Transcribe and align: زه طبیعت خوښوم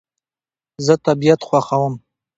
زه 0.85 0.93
طبیعت 1.05 1.41
خوښوم 1.47 1.93